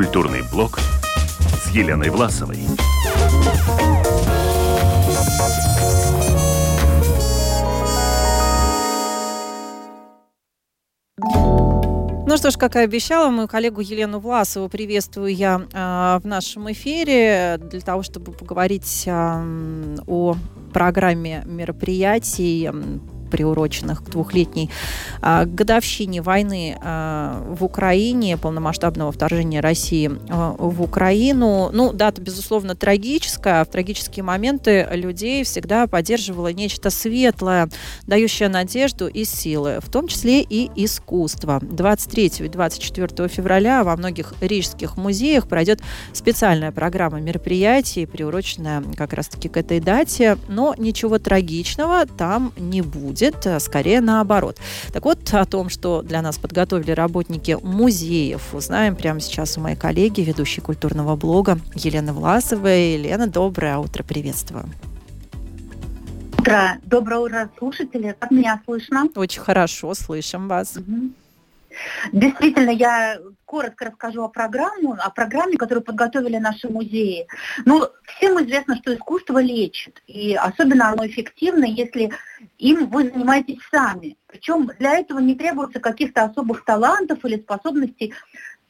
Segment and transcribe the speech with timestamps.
[0.00, 0.78] Культурный блок
[1.62, 2.56] с Еленой Власовой.
[12.26, 16.72] Ну что ж, как и обещала, мою коллегу Елену Власову приветствую я э, в нашем
[16.72, 20.34] эфире для того, чтобы поговорить э, о
[20.72, 22.70] программе мероприятий
[23.30, 24.70] приуроченных к двухлетней
[25.22, 31.70] а, годовщине войны а, в Украине, полномасштабного вторжения России а, в Украину.
[31.72, 33.64] Ну, дата, безусловно, трагическая.
[33.64, 37.68] В трагические моменты людей всегда поддерживало нечто светлое,
[38.06, 41.60] дающее надежду и силы, в том числе и искусство.
[41.62, 45.80] 23 и 24 февраля во многих рижских музеях пройдет
[46.12, 53.19] специальная программа мероприятий, приуроченная как раз-таки к этой дате, но ничего трагичного там не будет
[53.20, 54.56] будет, э, скорее наоборот.
[54.92, 59.76] Так вот, о том, что для нас подготовили работники музеев, узнаем прямо сейчас у моей
[59.76, 62.94] коллеги, ведущей культурного блога Елены Власовой.
[62.94, 64.64] Елена, доброе утро, приветствую.
[66.38, 66.78] Утро.
[66.84, 68.16] Доброе утро, слушатели.
[68.18, 69.08] Как меня слышно?
[69.14, 70.76] Очень хорошо, слышим вас.
[70.76, 71.10] Угу.
[72.12, 73.18] Действительно, я
[73.50, 77.26] коротко расскажу о программе, о программе, которую подготовили наши музеи.
[77.64, 82.12] Ну, всем известно, что искусство лечит, и особенно оно эффективно, если
[82.58, 84.16] им вы занимаетесь сами.
[84.28, 88.14] Причем для этого не требуется каких-то особых талантов или способностей.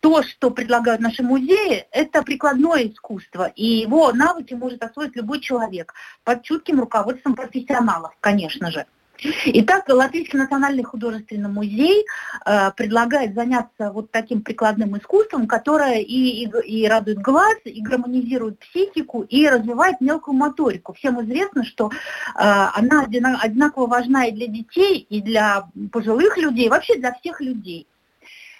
[0.00, 5.92] То, что предлагают наши музеи, это прикладное искусство, и его навыки может освоить любой человек
[6.24, 8.86] под чутким руководством профессионалов, конечно же.
[9.22, 12.06] Итак, Латвийский национальный художественный музей
[12.46, 18.58] э, предлагает заняться вот таким прикладным искусством, которое и, и, и радует глаз, и гармонизирует
[18.60, 20.94] психику, и развивает мелкую моторику.
[20.94, 21.90] Всем известно, что э,
[22.38, 23.04] она
[23.42, 27.86] одинаково важна и для детей, и для пожилых людей, вообще для всех людей.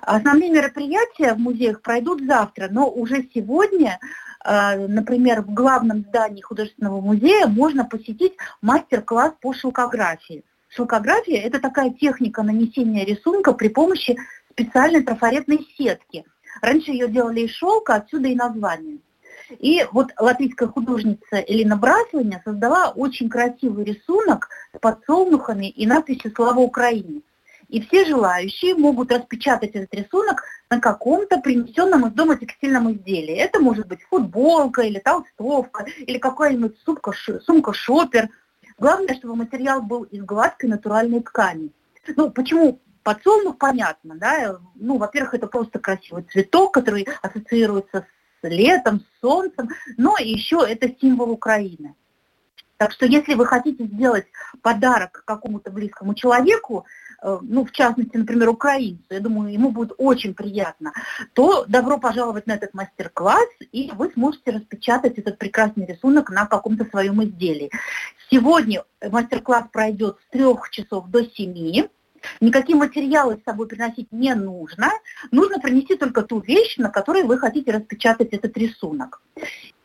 [0.00, 3.98] Основные мероприятия в музеях пройдут завтра, но уже сегодня
[4.44, 10.44] например, в главном здании художественного музея можно посетить мастер-класс по шелкографии.
[10.68, 14.16] Шелкография– это такая техника нанесения рисунка при помощи
[14.50, 16.24] специальной трафаретной сетки.
[16.60, 18.98] Раньше ее делали из шелка, отсюда и название.
[19.58, 26.60] И вот латвийская художница Элина Браслиня создала очень красивый рисунок с подсолнухами и надписью «Слава
[26.60, 27.20] Украине».
[27.68, 33.34] И все желающие могут распечатать этот рисунок на каком-то принесенном из дома текстильном изделии.
[33.34, 37.12] Это может быть футболка или толстовка, или какая-нибудь сумка,
[37.42, 38.30] сумка шопер.
[38.78, 41.72] Главное, чтобы материал был из гладкой натуральной ткани.
[42.16, 44.60] Ну, почему подсолнух, понятно, да?
[44.74, 48.06] Ну, во-первых, это просто красивый цветок, который ассоциируется
[48.40, 49.68] с летом, с солнцем,
[49.98, 51.94] но еще это символ Украины.
[52.78, 54.26] Так что если вы хотите сделать
[54.62, 56.86] подарок какому-то близкому человеку,
[57.22, 60.92] ну, в частности, например, украинцу, я думаю, ему будет очень приятно,
[61.32, 66.84] то добро пожаловать на этот мастер-класс, и вы сможете распечатать этот прекрасный рисунок на каком-то
[66.86, 67.70] своем изделии.
[68.30, 71.88] Сегодня мастер-класс пройдет с трех часов до семи.
[72.40, 74.90] Никакие материалы с собой приносить не нужно.
[75.30, 79.20] Нужно принести только ту вещь, на которой вы хотите распечатать этот рисунок.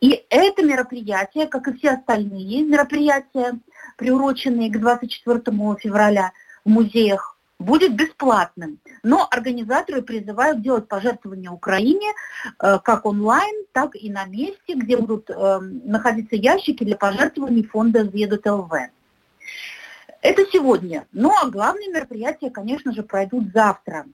[0.00, 3.58] И это мероприятие, как и все остальные мероприятия,
[3.96, 5.40] приуроченные к 24
[5.80, 6.32] февраля,
[6.68, 8.78] в музеях будет бесплатным.
[9.02, 12.12] Но организаторы призывают делать пожертвования Украине
[12.60, 18.04] э, как онлайн, так и на месте, где будут э, находиться ящики для пожертвований фонда
[18.04, 18.70] ЗЕДТЛВ.
[20.20, 21.06] Это сегодня.
[21.12, 24.04] Ну а главные мероприятия, конечно же, пройдут завтра.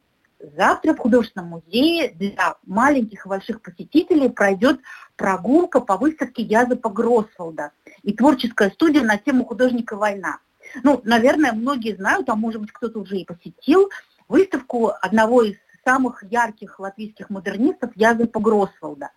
[0.56, 4.80] Завтра в художественном музее для маленьких и больших посетителей пройдет
[5.16, 7.72] прогулка по выставке Языпа Гросфолда
[8.02, 10.38] и творческая студия на тему художника «Война».
[10.82, 13.90] Ну, наверное, многие знают, а может быть кто-то уже и посетил,
[14.28, 19.10] выставку одного из самых ярких латвийских модернистов Язепа Гросволда.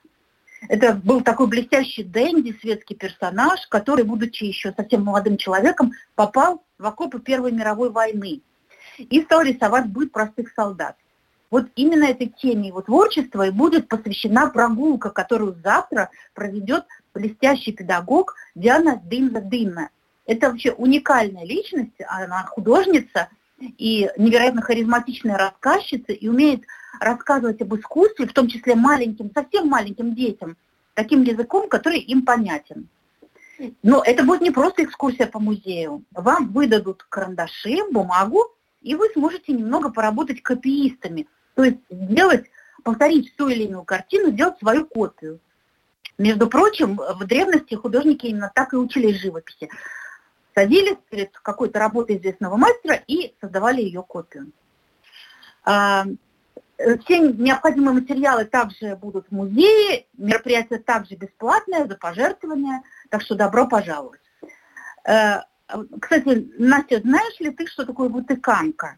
[0.70, 6.86] Это был такой блестящий Дэнди, светский персонаж, который, будучи еще совсем молодым человеком, попал в
[6.86, 8.42] окопы Первой мировой войны
[8.98, 10.96] и стал рисовать быт простых солдат.
[11.50, 18.36] Вот именно этой теме его творчества и будет посвящена прогулка, которую завтра проведет блестящий педагог
[18.54, 19.90] Диана Дынна-Дынна.
[20.28, 23.30] Это вообще уникальная личность, она художница
[23.60, 26.64] и невероятно харизматичная рассказчица и умеет
[27.00, 30.58] рассказывать об искусстве, в том числе маленьким, совсем маленьким детям,
[30.94, 32.90] таким языком, который им понятен.
[33.82, 36.04] Но это будет не просто экскурсия по музею.
[36.12, 38.44] Вам выдадут карандаши, бумагу,
[38.82, 41.28] и вы сможете немного поработать копиистами.
[41.56, 42.46] То есть сделать,
[42.84, 45.40] повторить ту или иную картину, сделать свою копию.
[46.18, 49.70] Между прочим, в древности художники именно так и учились живописи
[50.58, 54.52] садились перед какой-то работой известного мастера и создавали ее копию.
[55.64, 56.06] А,
[56.78, 63.36] Э, все необходимые материалы также будут в музее, мероприятие также бесплатное, за пожертвования, так что
[63.36, 64.22] добро пожаловать.
[65.06, 65.42] Э,
[66.00, 68.98] кстати, Настя, знаешь ли ты, что такое вытыканка?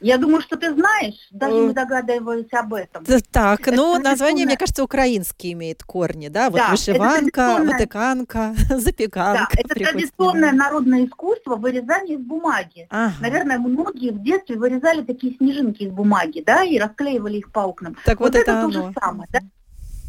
[0.00, 3.04] Я думаю, что ты знаешь, даже не э, догадываясь об этом.
[3.30, 6.48] Так, ну, название, мне кажется, украинские имеет корни, да?
[6.48, 9.48] Вот да, вышиванка, вытыканка, запеканка.
[9.52, 12.86] Да, это традиционное народное искусство вырезания из бумаги.
[12.88, 13.14] Ага.
[13.20, 17.96] Наверное, многие в детстве вырезали такие снежинки из бумаги, да, и расклеивали их по окнам.
[18.04, 19.40] Так вот, вот это, это то же самое, да?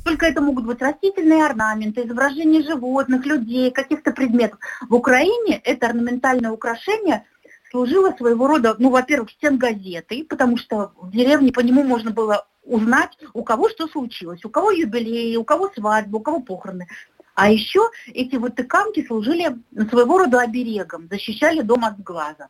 [0.06, 4.60] Только это могут быть растительные орнаменты, изображения животных, людей, каких-то предметов.
[4.90, 7.26] В Украине это орнаментальное украшение
[7.72, 12.48] служила своего рода, ну, во-первых, стен газеты, потому что в деревне по нему можно было
[12.64, 16.88] узнать, у кого что случилось, у кого юбилей, у кого свадьба, у кого похороны.
[17.34, 19.58] А еще эти вытыканки служили
[19.90, 22.50] своего рода оберегом, защищали дом от глаза.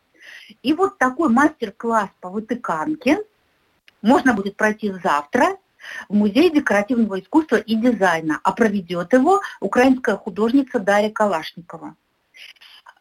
[0.64, 3.20] И вот такой мастер-класс по вытыканке
[4.02, 5.58] можно будет пройти завтра
[6.10, 11.96] в Музее декоративного искусства и дизайна, а проведет его украинская художница Дарья Калашникова.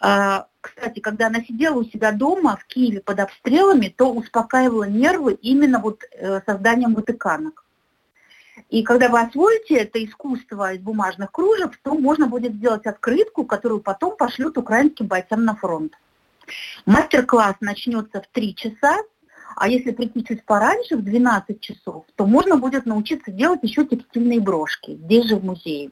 [0.00, 5.34] А, кстати, когда она сидела у себя дома в Киеве под обстрелами, то успокаивала нервы
[5.34, 7.64] именно вот э, созданием ватыканок.
[8.70, 13.80] И когда вы освоите это искусство из бумажных кружев, то можно будет сделать открытку, которую
[13.80, 15.94] потом пошлют украинским бойцам на фронт.
[16.86, 18.98] Мастер-класс начнется в 3 часа,
[19.56, 24.40] а если прийти чуть пораньше, в 12 часов, то можно будет научиться делать еще текстильные
[24.40, 25.90] брошки здесь же в музее.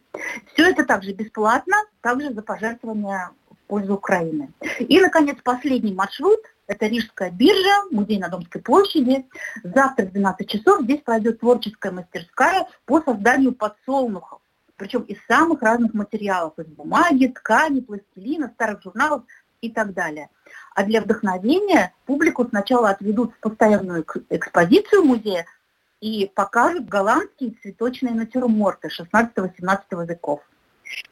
[0.52, 3.30] Все это также бесплатно, также за пожертвование
[3.68, 4.50] пользу Украины.
[4.80, 9.26] И, наконец, последний маршрут– это Рижская биржа, музей на Домской площади.
[9.62, 14.40] Завтра в 12 часов здесь пройдет творческая мастерская по созданию подсолнухов.
[14.76, 19.22] Причем из самых разных материалов, из бумаги, ткани, пластилина, старых журналов
[19.60, 20.28] и так далее.
[20.74, 25.46] А для вдохновения публику сначала отведут в постоянную экспозицию музея
[26.00, 30.40] и покажут голландские цветочные натюрморты 16-17 веков.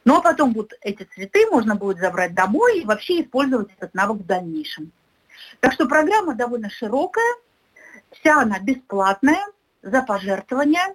[0.05, 4.19] Ну а потом вот эти цветы можно будет забрать домой и вообще использовать этот навык
[4.19, 4.93] в дальнейшем.
[5.61, 7.35] Так что программа довольно широкая,
[8.13, 9.45] вся она бесплатная,
[9.83, 10.95] за пожертвования.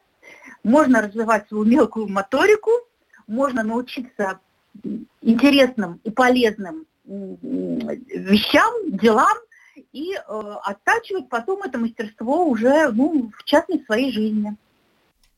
[0.64, 2.72] Можно развивать свою мелкую моторику,
[3.28, 4.40] можно научиться
[5.22, 9.38] интересным и полезным вещам, делам
[9.92, 10.20] и э,
[10.64, 14.56] оттачивать потом это мастерство уже ну, в частной своей жизни.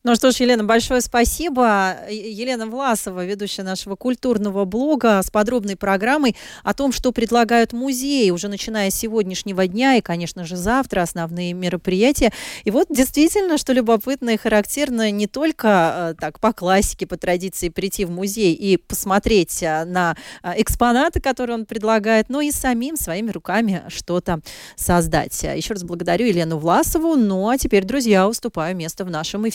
[0.06, 1.96] Ну что ж, Елена, большое спасибо.
[2.10, 8.50] Елена Власова, ведущая нашего культурного блога с подробной программой о том, что предлагают музеи уже
[8.50, 12.34] начиная с сегодняшнего дня и, конечно же, завтра основные мероприятия.
[12.66, 17.70] И вот действительно, что любопытно и характерно не только э, так по классике, по традиции
[17.70, 22.98] прийти в музей и посмотреть э, на э, экспонаты, которые он предлагает, но и самим
[22.98, 24.42] своими руками что-то
[24.76, 25.42] создать.
[25.44, 27.16] Еще раз благодарю Елену Власову.
[27.16, 29.52] Ну а теперь, друзья, уступаю место в нашем эфире